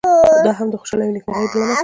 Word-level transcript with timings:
دا 0.45 0.51
هم 0.59 0.67
د 0.71 0.75
خوشالۍ 0.81 1.05
او 1.07 1.13
نیکمرغۍ 1.15 1.47
بله 1.51 1.65
نښه 1.69 1.75
ده. 1.75 1.77